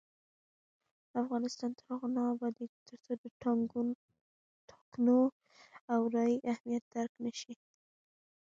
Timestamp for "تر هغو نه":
1.77-2.21